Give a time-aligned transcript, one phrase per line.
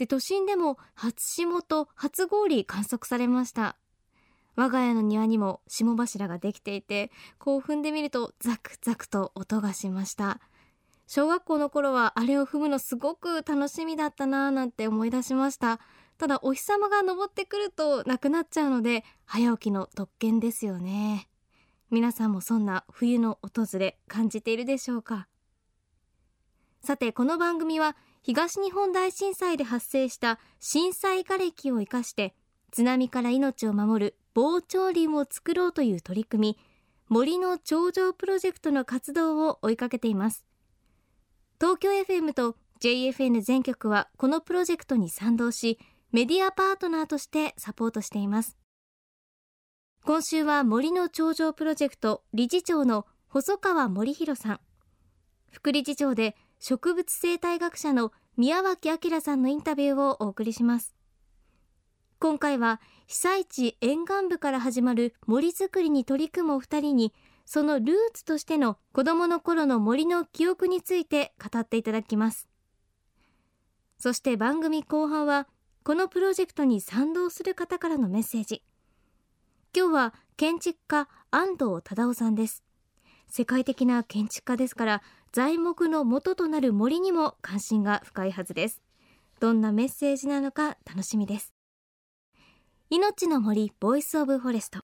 [0.00, 3.76] で都心でも初霜と初氷観測されました。
[4.56, 10.40] 我が家の庭にも霜柱ができていて興奮で見るとザクザクと音がしました。
[11.06, 15.80] 小学校の頃はあれを踏むのすごく楽しみだったなぁなんて思い出しました。
[16.16, 21.28] ただお日様が昇ってくるとなくなっちゃうので早起きの特権ですよね。
[21.90, 25.28] 皆さんもそんな冬の訪れ感じているでしょうか。
[26.82, 32.34] さてこの番組は東日本大震災で発生した震災瓦礫を生かして
[32.70, 36.58] 津波から命を守る防潮林を作ろうという取り組み
[37.08, 40.44] 森の頂上プロジェクトの活動を追いかけています。
[41.60, 45.78] 東京 FM と JFN 全局はこのプロジェクトに賛同し
[46.12, 48.56] メディアパートナーとしてサポートしています。
[50.04, 54.60] 今週は森の頂上プロジェクト理事長の細川森弘さん。
[55.50, 60.94] 副理事長で植物生態学者の宮脇明さんのインタビューをお送りします。
[62.18, 67.14] 今回は被災地沿岸部から始まる森づくりに取り組むお二人に
[67.46, 72.46] そのルーツとしての子供の頃の森の記憶について語っていただきます。
[73.98, 75.48] そして番組後半は
[75.82, 78.62] このプロジェクトに賛同する方からのメッセージ。
[79.74, 82.62] 今日は建築家安藤忠夫さんです。
[83.28, 85.02] 世界的な建築家ですから
[85.32, 88.82] 材木の元となる森にも関心が深いはずです。
[89.38, 91.54] どんなメッセージなのか楽しみです。
[92.90, 94.80] 命の森 Voice of Forest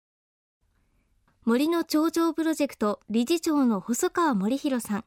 [1.45, 5.05] 森の長城プロジェクト理事長の細川護熙さん。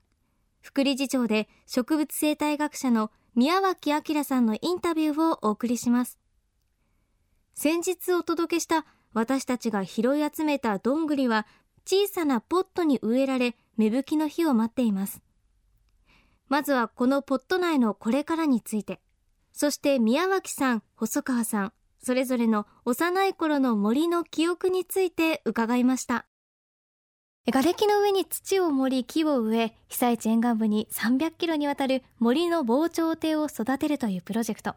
[0.61, 6.19] 副理事長で植物生態学者の宮脇昭さんのインタビューをお送りします。
[7.55, 11.47] 先日お届けした私たちが拾い集めたどんぐりは
[11.85, 15.21] 小さなポットに植えられ芽吹きの日を待っています。
[16.49, 18.99] まずはこのポット内のこれからについて。
[19.51, 26.25] そして宮脇さん細川さんそれぞれの幼い頃の森の記憶について伺いました。
[27.45, 34.75] 瓦礫の上に土を盛り木を植え被災地沿岸部に300キロにわたる森の防潮堤を育てるというプロジェクト。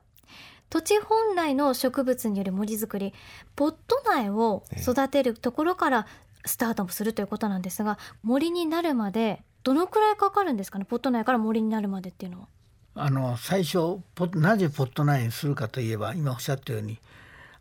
[0.71, 3.13] 土地本来の植物による森づくり
[3.55, 6.07] ポット苗を育てるところから
[6.47, 10.85] スタートもするということなんですが森になるまでどのくらいかかるんですかね？
[10.85, 12.47] ポット苗から森になるまでっていうのは。
[12.95, 14.01] あの最初
[14.35, 16.99] なぜポット苗にするかといえば今おっしゃったように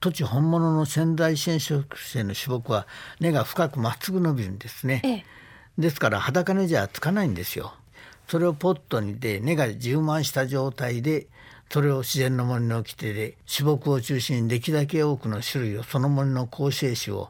[0.02, 2.86] 土地本物の仙台染色性の種木は
[3.20, 5.26] 根が深くまっすぐ伸びるんですね、ええ、
[5.78, 7.74] ですから裸根じゃつかないんですよ。
[8.28, 11.28] それをポットにで根が充満した状態で
[11.70, 17.30] それを自然の森の掟で種木を中心にできるだけ多くの種類をその森の構成種を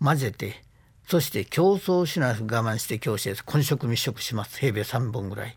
[0.00, 0.63] 混ぜて
[1.06, 5.56] そして競争しなく我慢して共生混植密植します平米3本ぐらい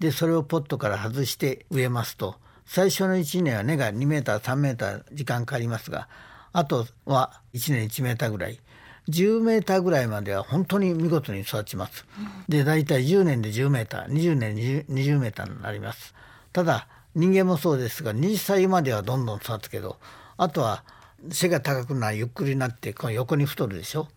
[0.00, 2.36] でそれをポットから外して植えますと
[2.66, 6.08] 最初の1年は根が2メーター3メーター時間かかりますが
[6.52, 8.60] あとは1年1メーターぐらい
[9.08, 12.06] 10メーターぐらいまでは本当に見事に育ちます。
[12.48, 16.14] で大体10年で10メーター20年で20メーターになります。
[16.52, 19.96] ただ人間もそうですが20歳まではどんどん育つけど
[20.36, 20.84] あとは
[21.30, 24.08] 背が高くなゆっくりになってこの横に太るでしょ。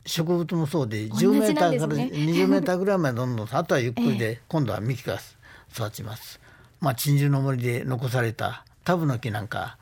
[0.00, 5.18] はい、植物もそうで10メーターから 20メーターぐらいまでどんどんあとはゆっくりで今度は幹が
[5.74, 6.40] 育ちます。
[6.80, 9.76] まあ鎮守の森で残されたタブの木なんか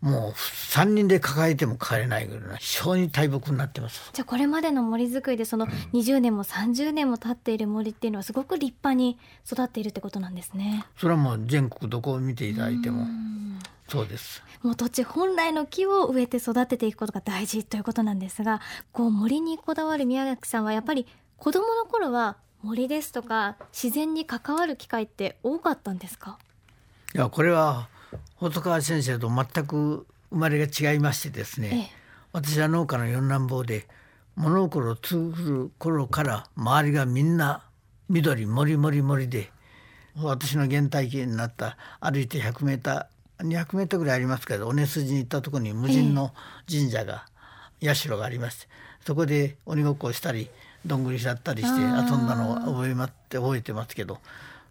[0.00, 4.10] もう3人で抱えても帰れないぐらい非常に大木になってます。
[4.12, 10.86] じゃあこれまでの森づくりでその20年も30年も経っている森っていうのはすごく立派に育っているってことなんですね。
[10.96, 13.06] それはもう全国どこを見ていただいても
[13.88, 14.42] そうです。
[14.62, 18.60] もう土地本来の木を植えて育てていくことが大事ということなんですが
[18.92, 21.06] こう森にこだわる宮崎さんはやっぱり
[21.38, 26.38] 子供の頃は森ですとか自然に関わる機会って多かったんですか？
[27.14, 27.88] いやこれは
[28.36, 31.90] 細川先生と全く生まれが違いましてですね、ええ、
[32.32, 33.86] 私は農家の四男坊で
[34.36, 37.64] 物心を作る頃から周りがみんな
[38.08, 39.50] 緑もりもりもりで
[40.16, 46.32] 私の原体験になった歩いて100メーター200メーターぐらいありますけど尾根筋に行ったところに無人の
[46.68, 47.26] 神社が、
[47.80, 48.66] え、社がありまして
[49.06, 50.50] そこで鬼ごっこをしたり
[50.84, 54.18] どんぐりしゃったりして遊んだのを覚えまって覚えてますけど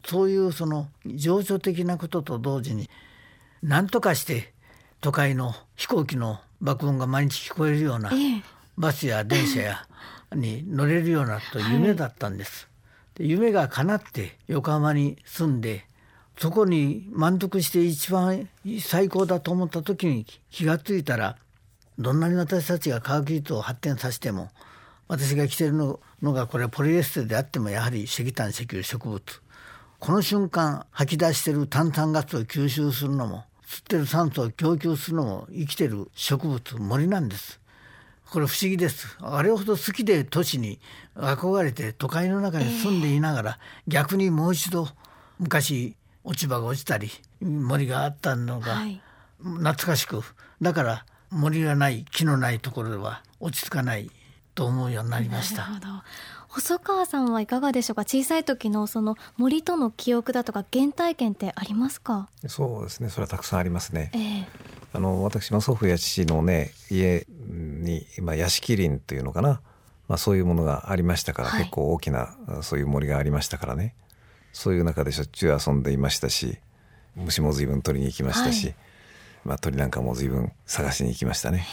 [0.06, 2.89] そういうその情緒的なことと同時に
[3.63, 4.54] 何とかして
[5.01, 8.12] 都会の飛行機の爆音が毎日聞こえるような、
[8.77, 9.88] バスや電車や
[10.33, 12.68] に乗れるようなと夢だったんです。
[13.15, 15.88] はい、で夢が叶って横浜に住んで
[16.38, 18.50] そこに満足して一番
[18.81, 21.38] 最高だと思った時に気が付いたら
[21.98, 24.51] どんなに私たちが科学技術を発展させても
[25.07, 29.24] 私が着てるのがこれはポリエステルであってもやはり石炭石油植物。
[30.00, 37.59] この瞬間吐き出してる炭酸ガスを吸収するのも吸ってる酸素を供給するのも生きてる植物森なんです。
[38.31, 39.17] これ不思議です。
[39.21, 40.79] あれほど好きで都市に
[41.15, 44.87] 憧れて都会の中に住んでいながら、えー、逆にもう一度
[45.39, 47.09] 昔落ち葉が落ちたり
[47.41, 48.81] 森があったのが
[49.41, 50.21] 懐かしく、
[50.61, 54.09] だから森がない木のないところでは落ち着かない
[54.55, 55.69] と思うようになりました。
[56.57, 58.01] 細川さんはいかがでしょうか？
[58.01, 62.30] 小さい時のその森との記憶だとか原体験ってありますか？
[62.48, 63.09] そうですね。
[63.09, 64.45] それはたくさんありますね、えー、
[64.92, 69.62] あの私の祖父や父のね家に今屋敷林というのかな、
[70.07, 73.94] まあ、そういうものがありましたから、はい、結構大きなそういう森がありましたからね。
[74.51, 76.57] そういう中でしょっちゅう遊んでいましたし
[77.15, 78.75] 虫も随分取りに行きましたし、はい、
[79.45, 81.68] まあ、鳥なんかも随分探しに行きましたね、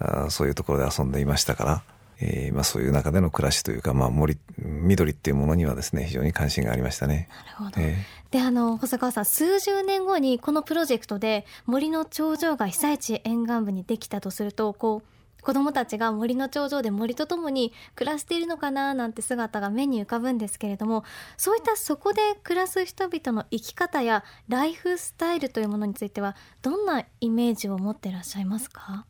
[0.00, 1.82] えー、あそういうところで遊んでいましたから、
[2.20, 7.28] えーまあ、そういう中での暮らしというか、まあ、森緑っていうものにはですね非常に関心がありましたね。
[7.46, 15.08] なるほど、えー、であの細川さん数十年後にこのプロジェクトで森の頂上が被災地沿岸部にできたとするとこう
[15.42, 21.04] 子供たちが森の頂上で森とともに暮らしているのかななんて姿が目に浮かぶんですけれども
[21.36, 29.04] そういったそこで暮らす人々の生き方やライフスタイルというものについてはどんなイメージを持ってらっしゃいますか？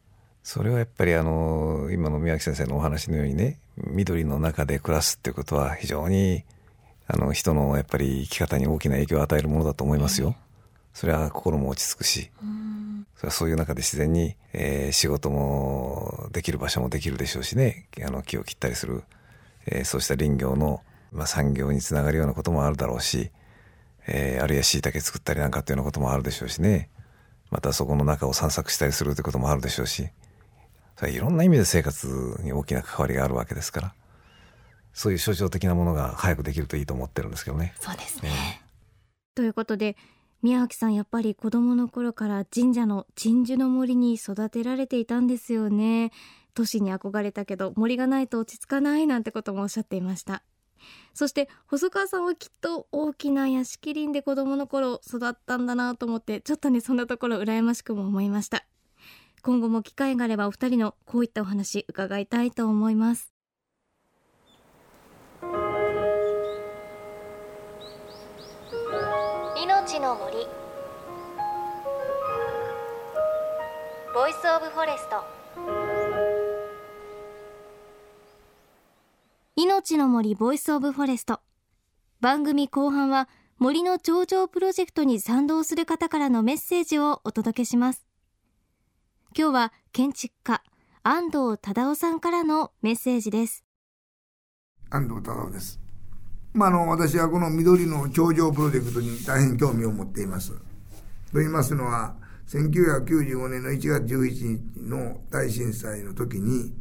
[0.45, 6.45] それはやっぱりあの今の宮城先生のお話のようにね緑の中で暮らすっていうことは非常に
[7.07, 10.37] あの人のやっぱり生き方に大きな影響を与えるものだと思いますよ。
[10.93, 12.31] それは心も落ち着くし、
[13.17, 19.03] それはそういう中で自然に、えー、仕事もできる場所もできるでしょうしねあの木を切ったりする、
[19.67, 23.31] えー、そうした林業の、まあ、産業につながるようなこともあるだろうし、
[24.07, 26.91] えー、あるいは椎茸作ったりなんかっていうようなこともあるでしょうしね。
[27.51, 30.09] またそこの中を散策したりするということもあるでしょうし
[30.97, 33.95] それいろんな意味で生活に大きな関わりがあるわけですから
[34.93, 37.75] そういう象徴的なものが早くできるといいと思ってるんですけどね。
[37.81, 38.63] そうですね、
[39.35, 39.97] ということで
[40.43, 46.13] 宮脇さんやっぱり子供の頃から神社の鎮守の森に育てられていたんですよね。
[46.53, 50.45] 都市に憧れたけど森がないと落ち着かないなんてこともおっしゃっていました。
[51.15, 58.67] そして細川さんはきっと大きな屋敷林で子供の頃育ったんだなと思ってちょっとねそんなところ羨ましくも思いました
[59.45, 63.31] 今後も機会があればお二人のこういったお話伺いたいと思います。
[69.63, 70.47] 命の森。
[74.15, 75.23] Voice of Forest。
[79.57, 81.41] 命の森 Voice of Forest。
[82.23, 88.07] 番組後半は森の長城プロジェクトに賛同する方からのメッセージをお届けします
[89.37, 90.63] 今日は建築家
[91.03, 93.65] 安藤忠雄さんからのメッセージです
[94.91, 95.81] 安藤忠雄です
[96.53, 100.53] まあ、あの、私はこの緑の長城プロジェクトに大変興味を持っています。
[100.53, 100.61] と
[101.41, 102.15] 言いますのは、
[102.47, 106.73] 1995年の1月11日の大震災の時に、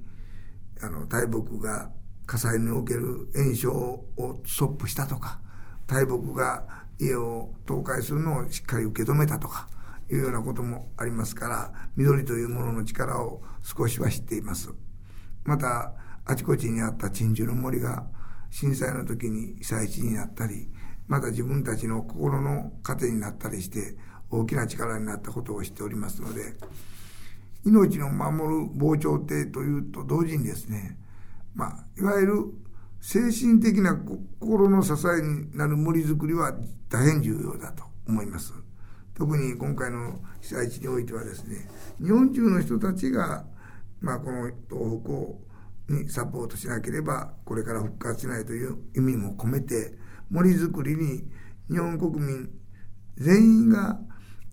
[0.79, 1.89] あの、大木が
[2.27, 4.05] 火災における炎症を
[4.45, 5.39] ストップしたとか、
[5.87, 6.67] 大木が
[6.99, 9.67] 家を倒壊するのをしっかり受け止めたとか、
[10.09, 14.73] いうようなこともありますから、緑というものの力を少しは知っています。
[15.43, 15.93] また、
[16.25, 18.05] あちこちにあった鎮守の森が、
[18.49, 20.69] 震災の時に被災地になったり、
[21.07, 23.95] また自分たちの心の糧になったりして、
[24.29, 26.55] 大きな力になったことを知っておりますので、
[27.65, 30.97] 命の守る防潮堤というと同時にですね、
[31.55, 32.33] まあ、いわゆる
[32.99, 33.95] 精神的な
[34.39, 36.53] 心の支えになる森づくりは
[36.89, 38.53] 大変重要だと思います。
[39.15, 41.67] 特に今回の被災地においてはですね、
[42.01, 43.45] 日本中の人たちが、
[44.01, 45.39] まあ、この東北を
[45.89, 49.93] にサポートしなければこれから復活しないという意味も込めて
[50.29, 51.23] 森づくりに
[51.69, 52.49] 日本国民
[53.17, 53.99] 全員が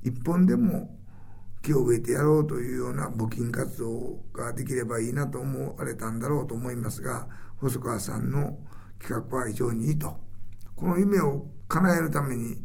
[0.02, 0.96] 一本でも
[1.62, 8.58] 木を植えてやろうというような募金活動ができればいいなと思われたんだろうと思いますが細川さんの
[8.98, 10.16] 企画は非常にいいと。
[10.74, 12.56] この夢を叶えるために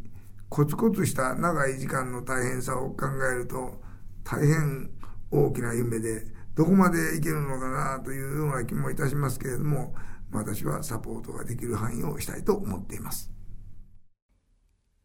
[0.49, 3.81] コツコツした長い時間の大変さを考えると
[4.23, 4.89] 大変
[5.31, 6.25] 大きな夢で
[6.55, 9.93] どこまでいけるのかなというような気もいたしますけれども
[10.31, 13.31] 私はサポートができる範囲をしたいと思っています。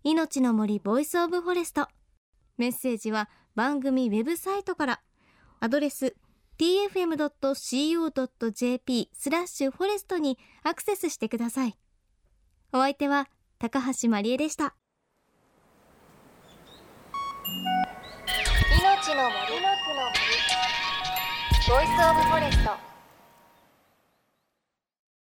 [0.02, 1.88] 命の森 Voice of Forest。
[2.56, 5.02] メッセージは番組ウェブサイトから。
[5.60, 6.16] アドレス
[6.58, 7.50] tfm.co.jp
[9.12, 11.76] スラッシュ forest にアクセスしてください。
[12.72, 13.28] お相手は
[13.58, 14.74] 高橋万里恵でした。
[19.14, 19.60] の森
[21.68, 22.89] Voice of Forest。